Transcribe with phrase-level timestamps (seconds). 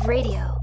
[0.00, 0.56] Radio.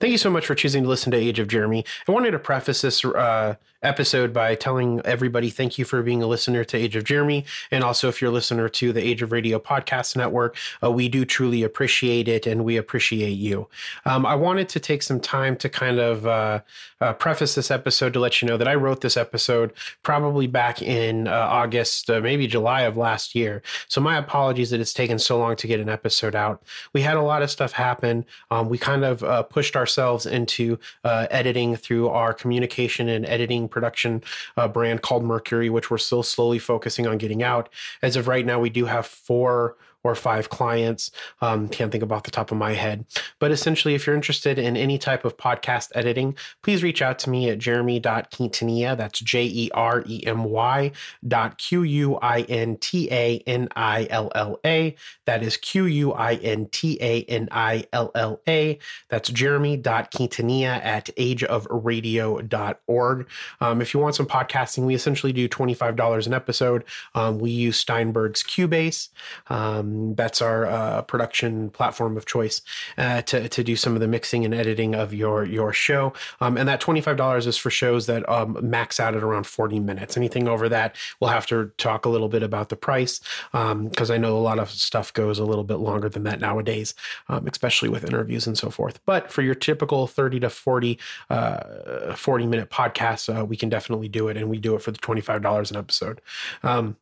[0.00, 1.84] Thank you so much for choosing to listen to Age of Jeremy.
[2.06, 3.54] I wanted to preface this uh,
[3.84, 7.44] episode by telling everybody thank you for being a listener to Age of Jeremy.
[7.70, 11.08] And also, if you're a listener to the Age of Radio Podcast Network, uh, we
[11.08, 13.68] do truly appreciate it and we appreciate you.
[14.06, 16.60] Um, I wanted to take some time to kind of uh,
[17.00, 19.72] uh, preface this episode to let you know that I wrote this episode
[20.02, 23.62] probably back in uh, August, uh, maybe July of last year.
[23.88, 26.62] So, my apologies that it's taken so long to get an episode out.
[26.92, 28.24] We had a lot of stuff happen.
[28.50, 34.22] Um, we kind of uh, pushed ourselves into editing through our communication and editing production
[34.56, 37.68] uh, brand called Mercury, which we're still slowly focusing on getting out.
[38.00, 41.10] As of right now, we do have four or five clients.
[41.40, 43.06] Um, can't think about the top of my head.
[43.40, 47.30] But essentially, if you're interested in any type of podcast editing, please reach out to
[47.30, 48.94] me at jeremy.quintanilla.
[48.96, 50.92] That's J E R E M Y
[51.26, 54.94] dot Q U I N T A N I L L A.
[55.24, 58.78] That is Q U I N T A N I L L A.
[59.08, 63.28] That's jeremy.quintanilla at ageofradio.org.
[63.60, 66.84] Um, if you want some podcasting, we essentially do $25 an episode.
[67.14, 69.08] Um, we use Steinberg's Cubase.
[69.48, 72.60] Um, that's our uh, production platform of choice
[72.98, 76.12] uh, to, to do some of the mixing and editing of your your show.
[76.40, 79.46] Um, and that twenty five dollars is for shows that um, max out at around
[79.46, 80.16] forty minutes.
[80.16, 83.20] Anything over that, we'll have to talk a little bit about the price
[83.52, 86.40] because um, I know a lot of stuff goes a little bit longer than that
[86.40, 86.94] nowadays,
[87.28, 89.00] um, especially with interviews and so forth.
[89.04, 90.98] But for your typical thirty to 40,
[91.30, 94.90] uh, 40 minute podcast, uh, we can definitely do it, and we do it for
[94.90, 96.20] the twenty five dollars an episode.
[96.62, 96.96] Um,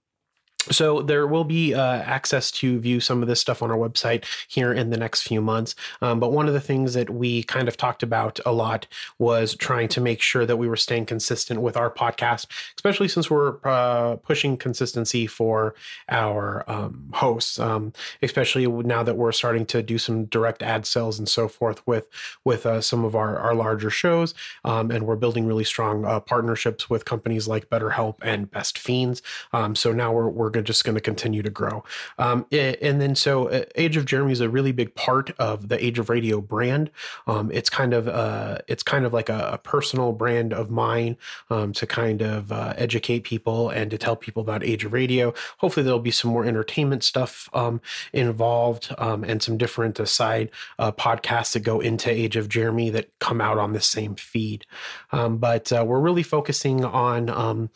[0.71, 4.25] so there will be uh, access to view some of this stuff on our website
[4.49, 5.75] here in the next few months.
[6.01, 8.87] Um, but one of the things that we kind of talked about a lot
[9.19, 12.47] was trying to make sure that we were staying consistent with our podcast
[12.77, 15.75] especially since we're uh, pushing consistency for
[16.09, 21.19] our um, hosts um, especially now that we're starting to do some direct ad sales
[21.19, 22.09] and so forth with
[22.45, 24.35] with uh, some of our, our larger shows.
[24.65, 29.23] Um, and we're building really strong uh, partnerships with companies like betterhelp and best fiends.
[29.53, 31.85] Um, so now we're, we're just going to continue to grow.
[32.19, 35.83] Um, and then so uh, Age of Jeremy is a really big part of the
[35.83, 36.91] Age of Radio brand.
[37.27, 41.17] Um, it's kind of uh, it's kind of like a, a personal brand of mine
[41.51, 45.33] um, to kind of uh, educate people and to tell people about Age of Radio.
[45.59, 47.81] Hopefully there'll be some more entertainment stuff um,
[48.13, 53.11] involved um, and some different aside uh, podcasts that go into Age of Jeremy that
[53.19, 54.67] come out on the same feed.
[55.13, 57.71] Um, but uh, we're really focusing on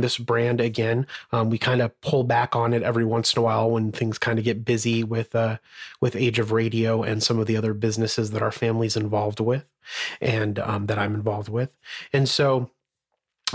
[0.00, 1.06] this brand again.
[1.46, 4.18] we kind of pull pull back on it every once in a while when things
[4.18, 5.56] kind of get busy with uh,
[6.02, 9.64] with Age of Radio and some of the other businesses that our family's involved with
[10.20, 11.70] and um, that I'm involved with.
[12.12, 12.70] And so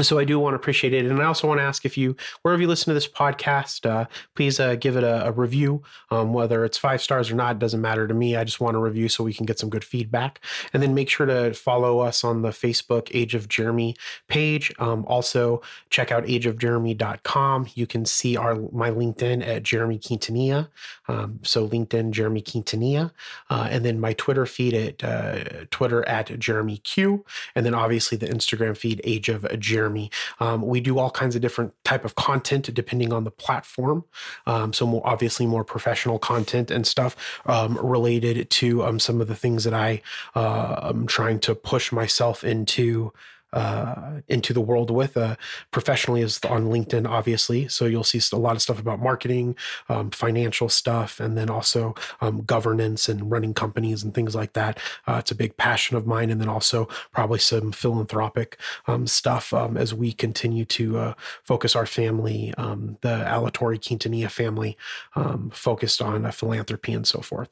[0.01, 2.15] so I do want to appreciate it, and I also want to ask if you,
[2.41, 5.83] wherever you listen to this podcast, uh, please uh, give it a, a review.
[6.11, 8.35] Um, whether it's five stars or not doesn't matter to me.
[8.35, 10.41] I just want a review so we can get some good feedback,
[10.73, 13.95] and then make sure to follow us on the Facebook Age of Jeremy
[14.27, 14.73] page.
[14.79, 17.67] Um, also, check out ageofjeremy.com.
[17.73, 20.67] You can see our my LinkedIn at Jeremy Quintanilla.
[21.07, 23.11] Um, so LinkedIn Jeremy Quintanilla,
[23.49, 27.23] uh, and then my Twitter feed at uh, Twitter at Jeremy Q,
[27.55, 29.84] and then obviously the Instagram feed Age of Jeremy.
[29.85, 30.09] Jeremy.
[30.39, 34.03] Um, we do all kinds of different type of content depending on the platform.
[34.47, 37.15] Um, so more obviously more professional content and stuff
[37.45, 40.01] um, related to um, some of the things that I
[40.33, 43.13] uh, am trying to push myself into
[43.55, 45.15] uh, into the world with.
[45.15, 45.35] Uh,
[45.71, 47.67] professionally is on LinkedIn, obviously.
[47.69, 49.55] So you'll see a lot of stuff about marketing,
[49.87, 54.77] um, financial stuff, and then also um, governance and running companies and things like that.
[55.07, 56.29] Uh, it's a big passion of mine.
[56.29, 61.13] And then also probably some philanthropic um, stuff um, as we continue to uh,
[61.43, 64.77] focus our family, um, the Alatorre Quintanilla family,
[65.15, 67.49] um, focused on uh, philanthropy and so forth.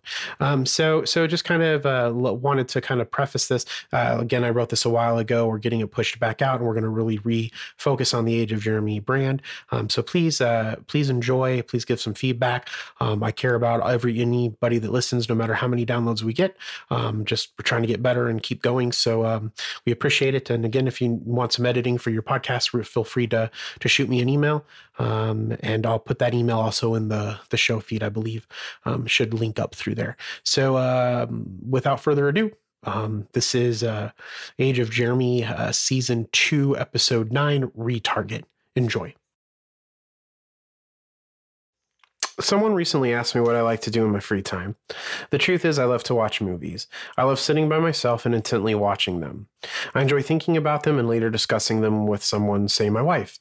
[0.66, 3.66] so, so just kind of uh, wanted to kind of preface this.
[3.94, 5.47] again, I wrote this a while ago.
[5.47, 8.52] We're getting it pushed back out, and we're going to really refocus on the Age
[8.52, 9.42] of Jeremy brand.
[9.72, 11.62] Um, so please, uh, please enjoy.
[11.62, 12.70] Please give some feedback.
[13.00, 16.57] Um, I care about every anybody that listens, no matter how many downloads we get.
[16.90, 18.92] Um, just we're trying to get better and keep going.
[18.92, 19.54] So um,
[19.86, 20.50] we appreciate it.
[20.50, 24.10] And again, if you want some editing for your podcast, feel free to to shoot
[24.10, 24.66] me an email,
[25.00, 28.04] um, and I'll put that email also in the the show feed.
[28.04, 28.48] I believe
[28.86, 30.18] um, should link up through there.
[30.44, 31.28] So
[31.69, 32.51] without further ado.
[32.83, 34.12] Um, this is uh,
[34.59, 38.44] Age of Jeremy, uh, season two, episode nine, Retarget.
[38.75, 39.15] Enjoy.
[42.39, 44.75] Someone recently asked me what I like to do in my free time.
[45.30, 46.88] The truth is, I love to watch movies.
[47.15, 49.47] I love sitting by myself and intently watching them.
[49.94, 53.38] I enjoy thinking about them and later discussing them with someone, say my wife.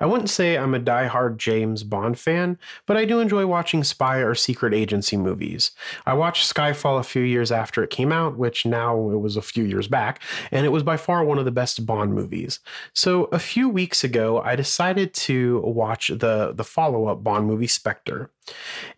[0.00, 4.18] I wouldn't say I'm a die-hard James Bond fan, but I do enjoy watching spy
[4.18, 5.70] or secret agency movies.
[6.04, 9.42] I watched Skyfall a few years after it came out, which now it was a
[9.42, 12.60] few years back, and it was by far one of the best Bond movies.
[12.92, 18.30] So a few weeks ago, I decided to watch the the follow-up Bond movie Spectre.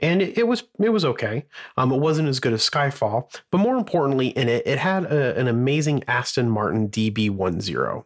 [0.01, 1.47] And it, was it was okay.
[1.77, 5.39] Um, it wasn't as good as Skyfall, but more importantly, in it, it had a,
[5.39, 8.05] an amazing Aston Martin DB10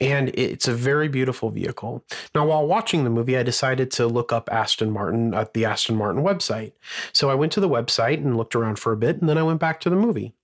[0.00, 2.04] and it's a very beautiful vehicle.
[2.34, 5.96] Now, while watching the movie, I decided to look up Aston Martin at the Aston
[5.96, 6.72] Martin website.
[7.12, 9.42] So I went to the website and looked around for a bit, and then I
[9.42, 10.34] went back to the movie.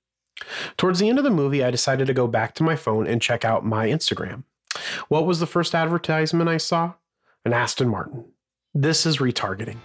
[0.77, 3.23] Towards the end of the movie, I decided to go back to my phone and
[3.23, 4.45] check out my Instagram.
[5.09, 6.95] What was the first advertisement I saw?
[7.45, 8.25] An Aston Martin.
[8.75, 9.77] This is retargeting.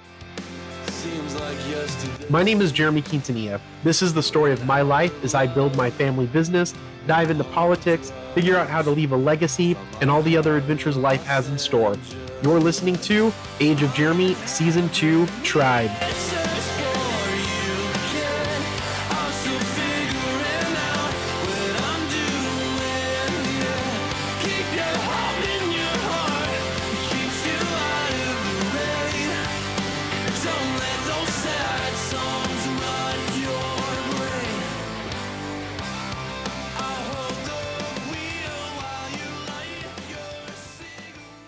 [2.30, 3.60] My name is Jeremy Quintanilla.
[3.84, 6.74] This is the story of my life as I build my family business,
[7.06, 10.96] dive into politics, figure out how to leave a legacy, and all the other adventures
[10.96, 11.98] life has in store.
[12.44, 15.90] You're listening to Age of Jeremy Season 2 Tribe.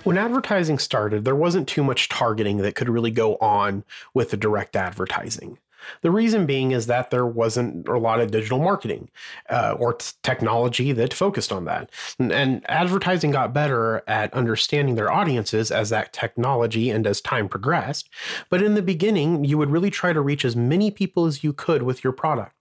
[0.09, 4.38] When advertising started, there wasn't too much targeting that could really go on with the
[4.38, 5.59] direct advertising.
[6.01, 9.11] The reason being is that there wasn't a lot of digital marketing
[9.51, 11.91] uh, or t- technology that focused on that.
[12.17, 17.47] And, and, advertising got better at understanding their audiences as that technology and as time
[17.47, 18.09] progressed.
[18.50, 21.53] But in the beginning, you would really try to reach as many people as you
[21.53, 22.56] could with your product.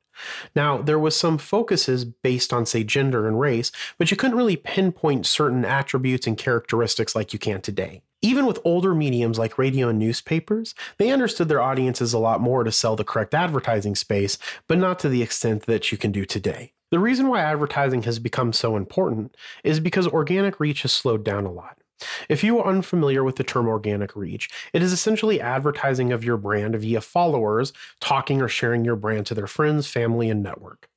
[0.55, 4.57] Now, there was some focuses based on, say, gender and race, but you couldn't really
[4.57, 8.03] pinpoint certain attributes and characteristics like you can today.
[8.21, 12.65] Even with older mediums like radio and newspapers, they understood their audiences a lot more
[12.65, 16.25] to sell the correct advertising space, but not to the extent that you can do
[16.25, 16.73] today.
[16.91, 21.45] The reason why advertising has become so important is because organic reach has slowed down
[21.45, 21.79] a lot.
[22.29, 26.37] If you are unfamiliar with the term organic reach, it is essentially advertising of your
[26.37, 30.89] brand via followers talking or sharing your brand to their friends, family, and network.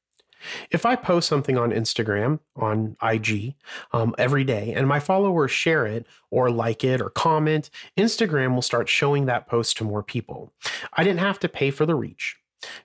[0.71, 3.55] If I post something on Instagram, on IG,
[3.91, 8.61] um, every day, and my followers share it or like it or comment, Instagram will
[8.61, 10.53] start showing that post to more people.
[10.93, 12.40] I didn't have to pay for the reach.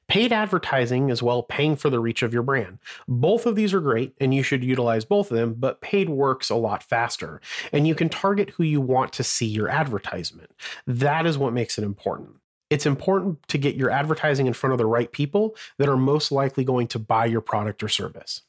[0.08, 2.78] Paid advertising as well paying for the reach of your brand.
[3.06, 6.50] Both of these are great and you should utilize both of them, but paid works
[6.50, 7.40] a lot faster
[7.72, 10.50] and you can target who you want to see your advertisement.
[10.86, 12.36] That is what makes it important.
[12.68, 16.32] It's important to get your advertising in front of the right people that are most
[16.32, 18.42] likely going to buy your product or service.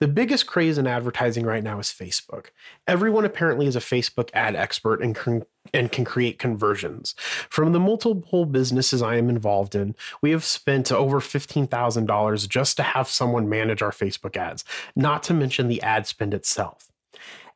[0.00, 2.46] The biggest craze in advertising right now is Facebook.
[2.86, 7.14] Everyone apparently is a Facebook ad expert and can, and can create conversions.
[7.48, 12.82] From the multiple businesses I am involved in, we have spent over $15,000 just to
[12.82, 14.64] have someone manage our Facebook ads,
[14.96, 16.88] not to mention the ad spend itself.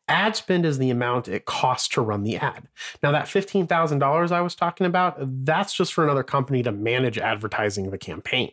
[0.08, 2.68] Ad spend is the amount it costs to run the ad.
[3.02, 7.90] Now, that $15,000 I was talking about, that's just for another company to manage advertising
[7.90, 8.52] the campaign.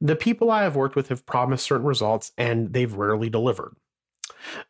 [0.00, 3.74] The people I have worked with have promised certain results and they've rarely delivered.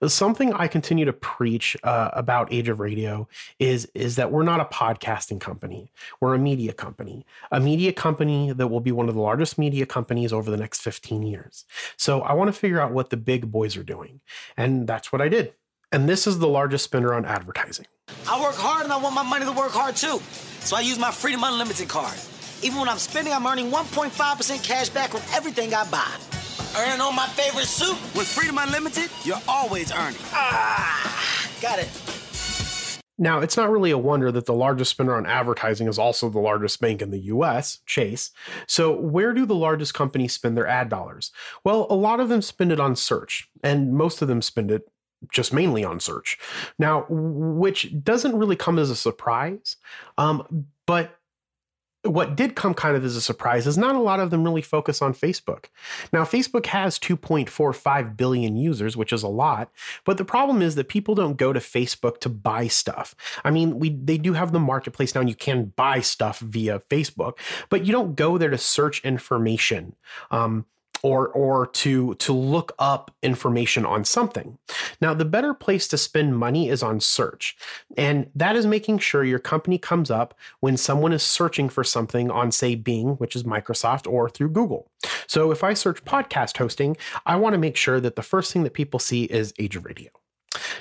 [0.07, 3.29] Something I continue to preach uh, about Age of Radio
[3.59, 5.93] is, is that we're not a podcasting company.
[6.21, 9.87] We're a media company, a media company that will be one of the largest media
[9.87, 11.65] companies over the next 15 years.
[11.97, 14.21] So I want to figure out what the big boys are doing.
[14.57, 15.55] And that's what I did.
[15.91, 17.87] And this is the largest spender on advertising.
[18.29, 20.21] I work hard and I want my money to work hard too.
[20.61, 22.19] So I use my Freedom Unlimited card.
[22.63, 26.28] Even when I'm spending, I'm earning 1.5% cash back on everything I buy.
[26.77, 27.99] Earning on my favorite suit.
[28.17, 30.21] With Freedom Unlimited, you're always earning.
[30.33, 31.89] Ah, got it.
[33.21, 36.39] Now, it's not really a wonder that the largest spender on advertising is also the
[36.39, 38.31] largest bank in the US, Chase.
[38.69, 41.33] So, where do the largest companies spend their ad dollars?
[41.65, 44.89] Well, a lot of them spend it on search, and most of them spend it
[45.33, 46.39] just mainly on search.
[46.79, 49.77] Now, which doesn't really come as a surprise,
[50.17, 51.18] um, but
[52.05, 54.63] what did come kind of as a surprise is not a lot of them really
[54.63, 55.67] focus on Facebook.
[56.13, 59.71] Now, Facebook has 2.45 billion users, which is a lot,
[60.05, 63.17] but the problem is that people don't go to Facebook to buy stuff.
[63.45, 66.81] I mean, we they do have the marketplace now and you can buy stuff via
[66.89, 67.39] Facebook,
[67.69, 69.97] but you don't go there to search information.
[70.31, 70.67] Um,
[71.03, 74.59] or or to to look up information on something.
[75.01, 77.57] Now, the better place to spend money is on search.
[77.97, 82.31] And that is making sure your company comes up when someone is searching for something
[82.31, 84.91] on say Bing, which is Microsoft or through Google.
[85.27, 88.65] So if I search podcast hosting, I want to make sure that the first thing
[88.65, 90.11] that people see is Age of Radio.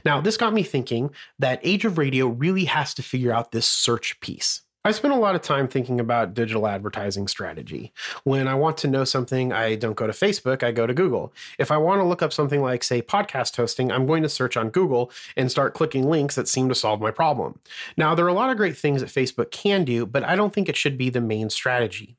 [0.05, 3.67] Now, this got me thinking that Age of Radio really has to figure out this
[3.67, 4.61] search piece.
[4.87, 7.91] I spend a lot of time thinking about digital advertising strategy.
[8.23, 11.33] When I want to know something, I don't go to Facebook, I go to Google.
[11.59, 14.55] If I want to look up something like, say, podcast hosting, I'm going to search
[14.55, 17.59] on Google and start clicking links that seem to solve my problem.
[17.97, 20.53] Now, there are a lot of great things that Facebook can do, but I don't
[20.53, 22.15] think it should be the main strategy.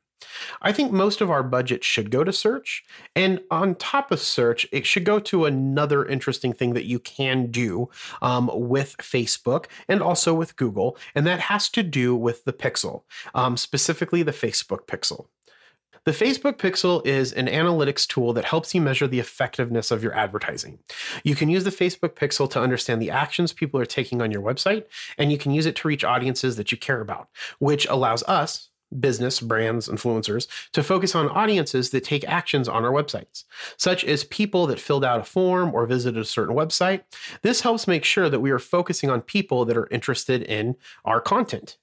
[0.63, 2.85] I think most of our budget should go to search.
[3.15, 7.51] And on top of search, it should go to another interesting thing that you can
[7.51, 7.89] do
[8.23, 10.97] um, with Facebook and also with Google.
[11.15, 13.03] And that has to do with the pixel,
[13.35, 15.27] um, specifically the Facebook pixel.
[16.05, 20.15] The Facebook Pixel is an analytics tool that helps you measure the effectiveness of your
[20.15, 20.79] advertising.
[21.23, 24.41] You can use the Facebook Pixel to understand the actions people are taking on your
[24.41, 24.85] website,
[25.19, 28.71] and you can use it to reach audiences that you care about, which allows us,
[28.99, 33.45] business, brands, influencers to focus on audiences that take actions on our websites,
[33.76, 37.02] such as people that filled out a form or visited a certain website.
[37.42, 41.21] This helps make sure that we are focusing on people that are interested in our
[41.21, 41.76] content.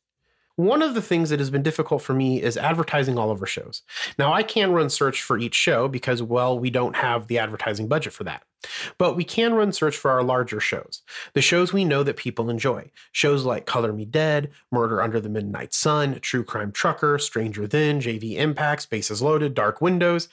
[0.57, 3.47] One of the things that has been difficult for me is advertising all of our
[3.47, 3.81] shows.
[4.17, 7.89] Now, I can run search for each show because, well, we don't have the advertising
[7.89, 8.43] budget for that.
[8.97, 11.01] But we can run search for our larger shows,
[11.33, 12.91] the shows we know that people enjoy.
[13.11, 17.99] Shows like Color Me Dead, Murder Under the Midnight Sun, True Crime Trucker, Stranger Than,
[17.99, 20.29] JV Impact, Bases Loaded, Dark Windows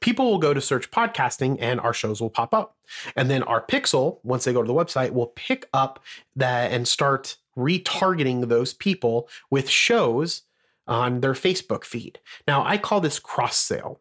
[0.00, 2.76] people will go to search podcasting and our shows will pop up.
[3.16, 6.02] And then our pixel, once they go to the website, will pick up
[6.36, 10.42] that and start retargeting those people with shows
[10.86, 12.18] on their Facebook feed.
[12.46, 14.00] Now, I call this cross sale.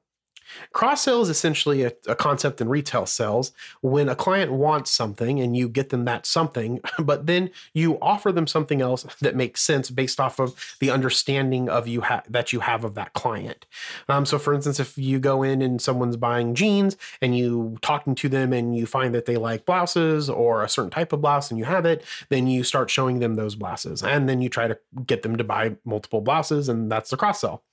[0.73, 3.51] Cross sale is essentially a, a, concept in retail sales
[3.81, 8.31] when a client wants something and you get them that something, but then you offer
[8.31, 12.53] them something else that makes sense based off of the understanding of you ha- that
[12.53, 13.65] you have of that client.
[14.09, 18.15] Um, so, for instance, if you go in and someone's buying jeans and you talking
[18.15, 21.49] to them and you find that they like blouses or a certain type of blouse
[21.51, 24.67] and you have it, then you start showing them those blouses and then you try
[24.67, 27.63] to get them to buy multiple blouses and that's the cross sell.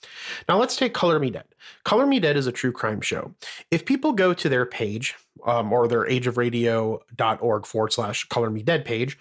[0.49, 1.45] Now, let's take Color Me Dead.
[1.85, 3.35] Color Me Dead is a true crime show.
[3.71, 8.85] If people go to their page um, or their ageofradio.org forward slash color me dead
[8.85, 9.19] page,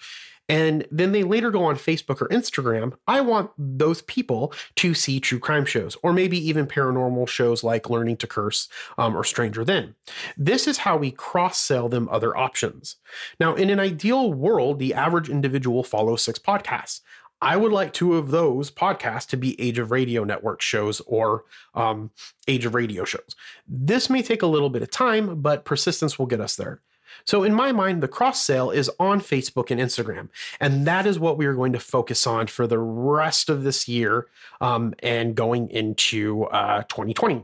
[0.49, 5.19] and then they later go on Facebook or Instagram, I want those people to see
[5.19, 9.63] true crime shows or maybe even paranormal shows like Learning to Curse um, or Stranger
[9.63, 9.95] Than.
[10.35, 12.97] This is how we cross sell them other options.
[13.39, 17.01] Now, in an ideal world, the average individual follows six podcasts.
[17.43, 21.43] I would like two of those podcasts to be Age of Radio Network shows or
[21.75, 22.09] um,
[22.47, 23.35] Age of Radio shows.
[23.67, 26.79] This may take a little bit of time, but persistence will get us there.
[27.25, 30.29] So, in my mind, the cross sale is on Facebook and Instagram.
[30.61, 33.89] And that is what we are going to focus on for the rest of this
[33.89, 34.27] year
[34.61, 37.43] um, and going into uh, 2020.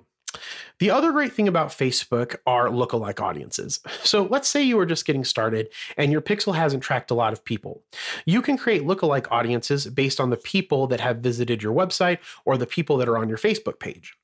[0.79, 3.79] The other great thing about Facebook are lookalike audiences.
[4.03, 7.33] So let's say you are just getting started and your pixel hasn't tracked a lot
[7.33, 7.83] of people.
[8.25, 12.57] You can create lookalike audiences based on the people that have visited your website or
[12.57, 14.15] the people that are on your Facebook page.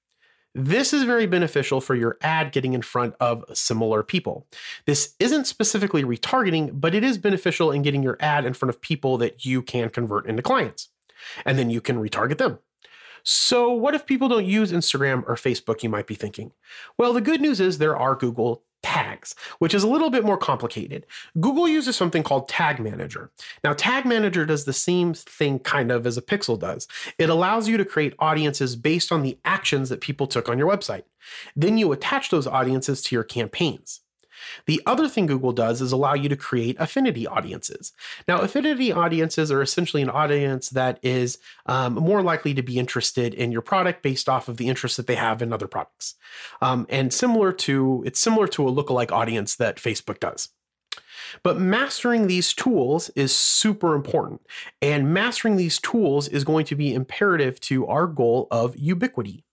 [0.57, 4.47] This is very beneficial for your ad getting in front of similar people.
[4.85, 8.79] This isn't specifically retargeting, but it is beneficial in getting your ad in front of
[8.79, 10.87] people that you can convert into clients.
[11.45, 12.59] And then you can retarget them.
[13.27, 16.51] So, what if people don't use Instagram or Facebook, you might be thinking?
[16.95, 20.37] Well, the good news is there are Google tags, which is a little bit more
[20.37, 21.07] complicated.
[21.39, 23.31] Google uses something called Tag Manager.
[23.63, 26.87] Now, Tag Manager does the same thing kind of as a pixel does.
[27.17, 30.71] It allows you to create audiences based on the actions that people took on your
[30.71, 31.03] website.
[31.55, 34.01] Then you attach those audiences to your campaigns.
[34.65, 37.93] The other thing Google does is allow you to create affinity audiences.
[38.27, 43.33] Now, affinity audiences are essentially an audience that is um, more likely to be interested
[43.33, 46.15] in your product based off of the interest that they have in other products.
[46.61, 50.49] Um, and similar to, it's similar to a lookalike audience that Facebook does.
[51.43, 54.41] But mastering these tools is super important.
[54.81, 59.44] And mastering these tools is going to be imperative to our goal of ubiquity.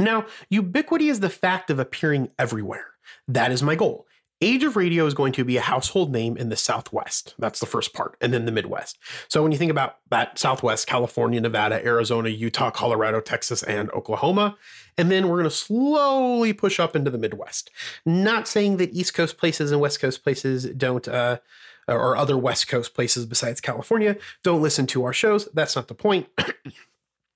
[0.00, 2.86] Now, ubiquity is the fact of appearing everywhere.
[3.28, 4.06] That is my goal.
[4.42, 7.34] Age of Radio is going to be a household name in the Southwest.
[7.38, 8.98] That's the first part, and then the Midwest.
[9.28, 14.56] So when you think about that Southwest, California, Nevada, Arizona, Utah, Colorado, Texas, and Oklahoma,
[14.96, 17.70] and then we're going to slowly push up into the Midwest.
[18.06, 21.38] Not saying that East Coast places and West Coast places don't, uh,
[21.86, 25.50] or other West Coast places besides California don't listen to our shows.
[25.52, 26.28] That's not the point.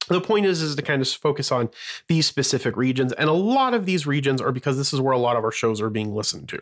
[0.08, 1.70] the point is is to kind of focus on
[2.08, 5.18] these specific regions and a lot of these regions are because this is where a
[5.18, 6.58] lot of our shows are being listened to.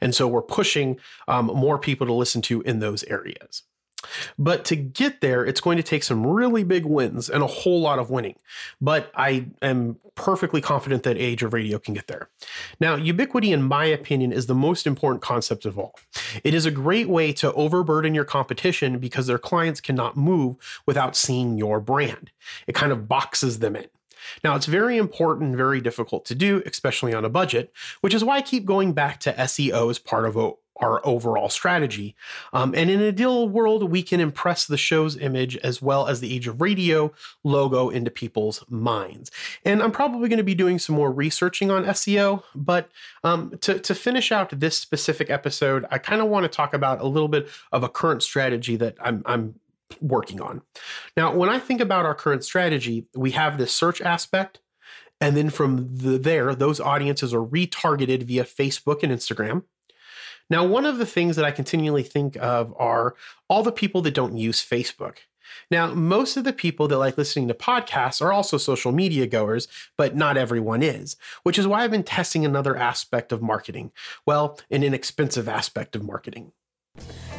[0.00, 0.98] And so we're pushing
[1.28, 3.62] um, more people to listen to in those areas
[4.38, 7.80] but to get there, it's going to take some really big wins and a whole
[7.80, 8.36] lot of winning.
[8.80, 12.28] But I am perfectly confident that Age of Radio can get there.
[12.80, 15.94] Now, ubiquity, in my opinion, is the most important concept of all.
[16.44, 20.56] It is a great way to overburden your competition because their clients cannot move
[20.86, 22.30] without seeing your brand.
[22.66, 23.86] It kind of boxes them in.
[24.42, 28.36] Now, it's very important very difficult to do, especially on a budget, which is why
[28.36, 30.36] I keep going back to SEO as part of
[30.76, 32.16] our overall strategy.
[32.52, 36.20] Um, and in a deal world, we can impress the show's image as well as
[36.20, 37.12] the Age of Radio
[37.44, 39.30] logo into people's minds.
[39.64, 42.90] And I'm probably going to be doing some more researching on SEO, but
[43.22, 47.00] um, to, to finish out this specific episode, I kind of want to talk about
[47.00, 49.54] a little bit of a current strategy that I'm, I'm
[50.00, 50.62] working on.
[51.16, 54.60] Now, when I think about our current strategy, we have this search aspect.
[55.20, 59.62] And then from the, there, those audiences are retargeted via Facebook and Instagram.
[60.50, 63.14] Now, one of the things that I continually think of are
[63.48, 65.18] all the people that don't use Facebook.
[65.70, 69.68] Now, most of the people that like listening to podcasts are also social media goers,
[69.96, 73.92] but not everyone is, which is why I've been testing another aspect of marketing.
[74.26, 76.52] Well, an inexpensive aspect of marketing.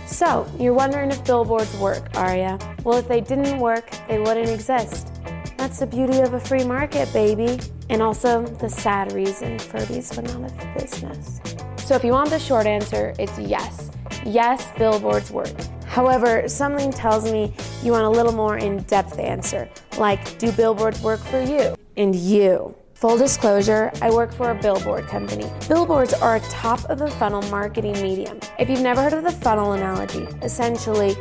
[0.05, 2.59] So, you're wondering if billboards work, are?
[2.83, 5.11] Well, if they didn't work, they wouldn't exist.
[5.57, 7.59] That's the beauty of a free market, baby.
[7.89, 11.41] And also the sad reason Furbies went out of business.
[11.85, 13.91] So if you want the short answer, it's yes.
[14.25, 15.53] Yes, billboards work.
[15.85, 20.99] However, something tells me you want a little more in depth answer, like do billboards
[21.03, 21.75] work for you?
[21.95, 22.73] And you.
[22.95, 25.45] Full disclosure, I work for a billboard company.
[25.67, 28.39] Billboards are a top of the funnel marketing medium.
[28.57, 31.15] If you've never heard of the funnel analogy, essentially,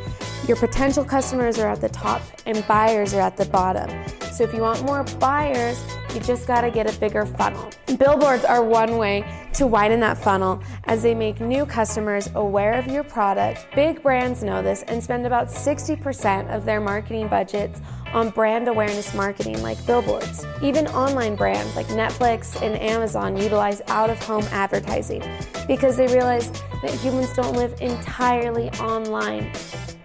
[0.48, 3.90] your potential customers are at the top and buyers are at the bottom.
[4.32, 5.78] So if you want more buyers,
[6.14, 7.70] you just got to get a bigger funnel.
[7.98, 12.86] Billboards are one way to widen that funnel as they make new customers aware of
[12.86, 13.66] your product.
[13.74, 17.80] Big brands know this and spend about 60% of their marketing budgets
[18.12, 20.44] on brand awareness marketing like billboards.
[20.62, 25.22] Even online brands like Netflix and Amazon utilize out of home advertising
[25.66, 26.50] because they realize
[26.82, 29.50] that humans don't live entirely online,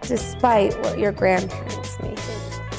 [0.02, 1.79] despite what your grandparents.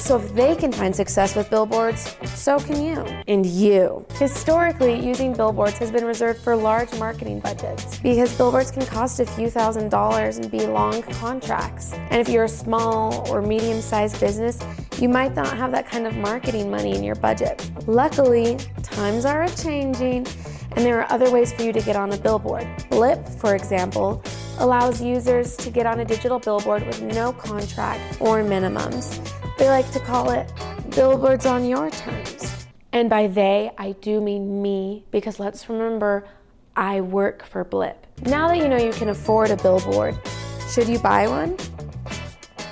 [0.02, 2.96] So if they can find success with billboards, so can you.
[3.28, 4.04] And you.
[4.14, 9.26] Historically, using billboards has been reserved for large marketing budgets because billboards can cost a
[9.26, 11.92] few thousand dollars and be long contracts.
[11.92, 14.58] And if you're a small or medium sized business,
[14.98, 17.70] you might not have that kind of marketing money in your budget.
[17.86, 20.26] Luckily, times are changing
[20.72, 22.66] and there are other ways for you to get on a billboard.
[22.90, 24.20] Blip, for example,
[24.58, 29.20] allows users to get on a digital billboard with no contract or minimums.
[29.62, 30.52] They like to call it
[30.90, 32.66] billboards on your terms.
[32.92, 36.26] And by they, I do mean me, because let's remember,
[36.74, 38.04] I work for Blip.
[38.22, 40.18] Now that you know you can afford a billboard,
[40.68, 41.56] should you buy one?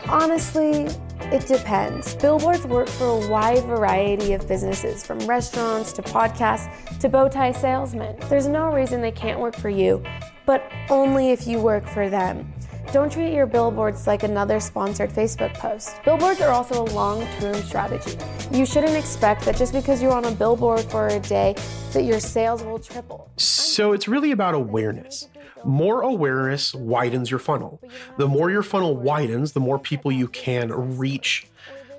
[0.08, 0.88] Honestly,
[1.32, 2.16] it depends.
[2.16, 7.52] Billboards work for a wide variety of businesses, from restaurants to podcasts to bow tie
[7.52, 8.16] salesmen.
[8.28, 10.02] There's no reason they can't work for you,
[10.44, 12.52] but only if you work for them.
[12.92, 16.02] Don't treat your billboards like another sponsored Facebook post.
[16.04, 18.18] Billboards are also a long term strategy.
[18.50, 21.54] You shouldn't expect that just because you're on a billboard for a day,
[21.92, 23.30] that your sales will triple.
[23.36, 25.28] So it's really about awareness.
[25.64, 27.80] More awareness widens your funnel.
[28.18, 31.46] The more your funnel widens, the more people you can reach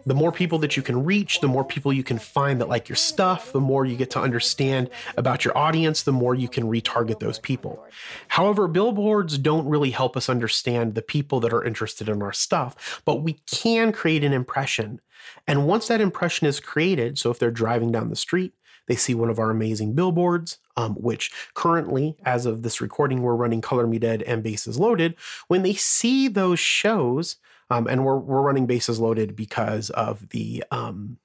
[0.06, 2.90] the more people that you can reach, the more people you can find that like
[2.90, 6.64] your stuff, the more you get to understand about your audience, the more you can
[6.64, 7.84] retarget those people.
[8.30, 13.02] However, billboards don't really help us understand the people that are interested in our stuff,
[13.06, 15.02] but we can create an impression.
[15.48, 18.54] And once that impression is created, so if they're driving down the street,
[18.88, 23.36] they see one of our amazing billboards, um, which currently, as of this recording, we're
[23.36, 25.16] running Color Me Dead and Bases Loaded.
[25.48, 27.38] When they see those shows,
[27.72, 31.18] um, and we're we're running bases loaded because of the um,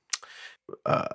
[0.87, 1.09] uh,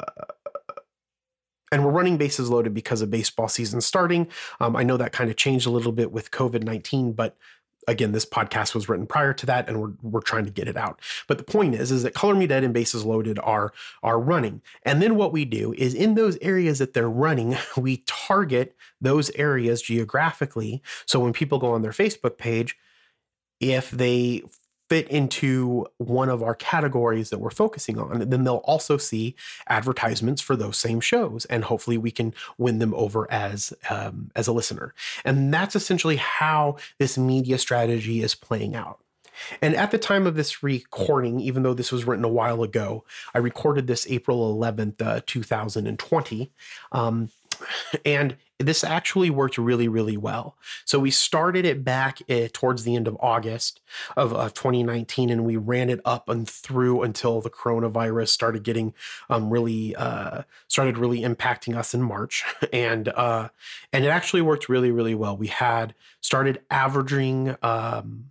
[1.72, 4.28] and we're running bases loaded because of baseball season starting.
[4.60, 7.38] Um, I know that kind of changed a little bit with COVID nineteen, but
[7.88, 10.76] again, this podcast was written prior to that, and we're we're trying to get it
[10.76, 11.00] out.
[11.30, 13.72] But the point is, is that Color Me Dead and Bases Loaded are
[14.04, 18.04] are running, and then what we do is in those areas that they're running, we
[18.06, 20.82] target those areas geographically.
[21.06, 22.76] So when people go on their Facebook page,
[23.62, 24.44] if they
[24.92, 29.38] fit into one of our categories that we're focusing on, then they'll also see
[29.70, 34.50] advertisements for those same shows, and hopefully we can win them over as um, as
[34.50, 34.94] a listener.
[35.24, 39.00] And that's essentially how this media strategy is playing out.
[39.62, 43.06] And at the time of this recording, even though this was written a while ago,
[43.34, 46.52] I recorded this April 11th, uh, 2020.
[46.92, 47.30] Um,
[48.06, 50.56] and this actually worked really, really well.
[50.86, 53.82] So we started it back uh, towards the end of August
[54.16, 58.94] of, of 2019, and we ran it up and through until the coronavirus started getting
[59.30, 62.44] um, really uh, started really impacting us in March,
[62.74, 63.50] and uh,
[63.92, 65.36] and it actually worked really, really well.
[65.36, 67.56] We had started averaging.
[67.62, 68.26] Um,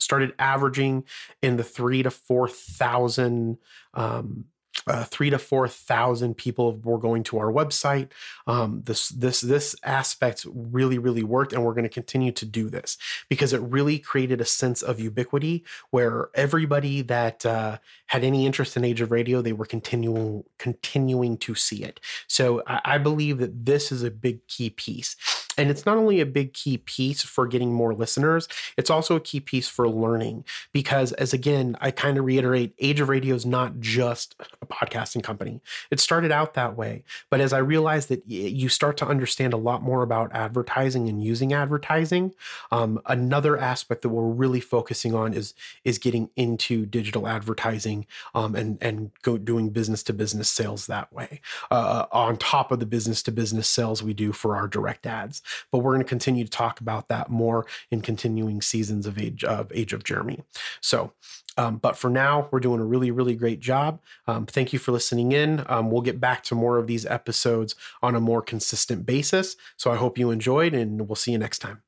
[0.00, 1.02] started averaging
[1.42, 3.58] in the three to four thousand
[3.94, 4.44] um,
[4.88, 8.08] uh, three to four thousand people were going to our website.
[8.46, 12.68] Um, this this this aspect really really worked, and we're going to continue to do
[12.70, 12.96] this
[13.28, 18.76] because it really created a sense of ubiquity where everybody that uh, had any interest
[18.76, 22.00] in Age of Radio, they were continuing continuing to see it.
[22.26, 25.16] So I, I believe that this is a big key piece.
[25.58, 29.20] And it's not only a big key piece for getting more listeners, it's also a
[29.20, 30.44] key piece for learning.
[30.72, 35.22] Because, as again, I kind of reiterate, Age of Radio is not just a podcasting
[35.22, 35.60] company.
[35.90, 37.02] It started out that way.
[37.28, 41.22] But as I realized that you start to understand a lot more about advertising and
[41.22, 42.32] using advertising,
[42.70, 48.54] um, another aspect that we're really focusing on is, is getting into digital advertising um,
[48.54, 51.40] and, and go doing business to business sales that way,
[51.70, 55.42] uh, on top of the business to business sales we do for our direct ads.
[55.70, 59.44] But we're going to continue to talk about that more in continuing seasons of Age
[59.44, 60.42] of Age of Jeremy.
[60.80, 61.12] So,
[61.56, 64.00] um, but for now, we're doing a really, really great job.
[64.26, 65.64] Um, thank you for listening in.
[65.66, 69.56] Um, we'll get back to more of these episodes on a more consistent basis.
[69.76, 71.82] So I hope you enjoyed, and we'll see you next time.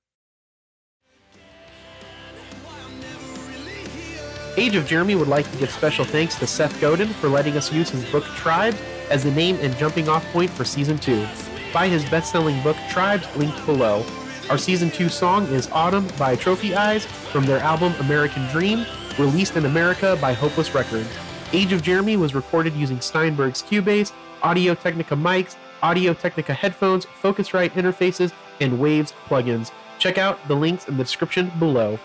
[4.57, 7.73] Age of Jeremy would like to give special thanks to Seth Godin for letting us
[7.73, 8.75] use his book Tribe
[9.09, 11.27] as the name and jumping off point for season two.
[11.73, 14.05] Buy his best selling book Tribes linked below.
[14.49, 18.85] Our season two song is Autumn by Trophy Eyes from their album American Dream,
[19.19, 21.09] released in America by Hopeless Records.
[21.53, 27.71] Age of Jeremy was recorded using Steinberg's Cubase, Audio Technica mics, Audio Technica headphones, Focusrite
[27.71, 29.71] interfaces, and Waves plugins.
[30.01, 31.99] Check out the links in the description below.